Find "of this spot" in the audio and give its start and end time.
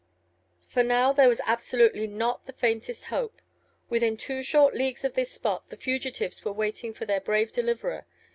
5.05-5.69